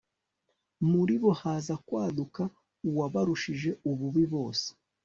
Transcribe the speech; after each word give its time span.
muri 0.91 1.13
bo 1.21 1.31
haza 1.41 1.75
kwaduka 1.85 2.41
uwabarushije 2.89 3.69
ububi 3.89 4.23
bose 4.33 4.67